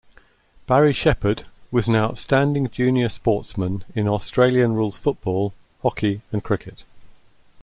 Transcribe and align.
Barry 0.65 0.93
Shepherd 0.93 1.45
was 1.69 1.87
an 1.87 1.95
outstanding 1.95 2.71
junior 2.71 3.07
sportsman 3.07 3.83
in 3.93 4.07
Australian 4.07 4.73
rules 4.73 4.97
football, 4.97 5.53
hockey 5.83 6.21
and 6.31 6.43
cricket. 6.43 6.85